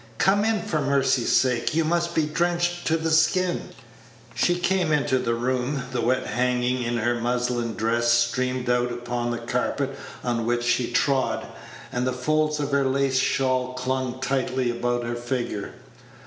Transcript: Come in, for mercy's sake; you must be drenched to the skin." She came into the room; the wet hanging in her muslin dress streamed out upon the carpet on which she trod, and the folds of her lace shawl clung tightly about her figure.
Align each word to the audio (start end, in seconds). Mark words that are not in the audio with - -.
Come 0.17 0.43
in, 0.43 0.63
for 0.63 0.81
mercy's 0.81 1.31
sake; 1.31 1.75
you 1.75 1.85
must 1.85 2.15
be 2.15 2.25
drenched 2.25 2.87
to 2.87 2.97
the 2.97 3.11
skin." 3.11 3.69
She 4.33 4.57
came 4.57 4.91
into 4.91 5.19
the 5.19 5.35
room; 5.35 5.83
the 5.91 6.01
wet 6.01 6.25
hanging 6.25 6.81
in 6.81 6.97
her 6.97 7.21
muslin 7.21 7.75
dress 7.75 8.11
streamed 8.11 8.67
out 8.67 8.91
upon 8.91 9.29
the 9.29 9.37
carpet 9.37 9.95
on 10.23 10.47
which 10.47 10.63
she 10.63 10.91
trod, 10.91 11.45
and 11.91 12.07
the 12.07 12.13
folds 12.13 12.59
of 12.59 12.71
her 12.71 12.85
lace 12.85 13.19
shawl 13.19 13.73
clung 13.75 14.19
tightly 14.19 14.71
about 14.71 15.03
her 15.03 15.13
figure. 15.15 15.75